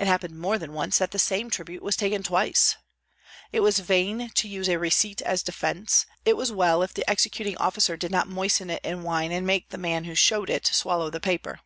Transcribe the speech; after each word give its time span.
It 0.00 0.08
happened 0.08 0.36
more 0.36 0.58
than 0.58 0.72
once 0.72 0.98
that 0.98 1.12
the 1.12 1.18
same 1.20 1.48
tribute 1.48 1.80
was 1.80 1.94
taken 1.94 2.24
twice. 2.24 2.74
It 3.52 3.60
was 3.60 3.78
vain 3.78 4.30
to 4.30 4.48
use 4.48 4.68
a 4.68 4.80
receipt 4.80 5.22
as 5.22 5.44
defence; 5.44 6.06
it 6.24 6.36
was 6.36 6.50
well 6.50 6.82
if 6.82 6.92
the 6.92 7.08
executing 7.08 7.56
officer 7.58 7.96
did 7.96 8.10
not 8.10 8.26
moisten 8.26 8.68
it 8.68 8.84
in 8.84 9.04
wine 9.04 9.30
and 9.30 9.46
make 9.46 9.68
the 9.68 9.78
man 9.78 10.06
who 10.06 10.16
showed 10.16 10.50
it 10.50 10.66
swallow 10.66 11.08
the 11.08 11.20
paper. 11.20 11.60